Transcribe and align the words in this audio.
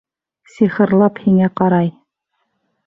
Сихырлап 0.53 1.21
һиңә 1.27 1.51
ҡарай. 1.63 1.95